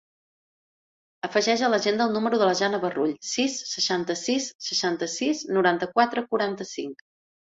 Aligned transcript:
Afegeix 1.27 1.63
a 1.65 1.67
l'agenda 1.73 2.07
el 2.09 2.15
número 2.15 2.39
de 2.41 2.47
la 2.49 2.55
Jana 2.59 2.79
Barrull: 2.85 3.13
sis, 3.31 3.57
seixanta-sis, 3.73 4.47
seixanta-sis, 4.69 5.45
noranta-quatre, 5.59 6.25
quaranta-cinc. 6.33 7.05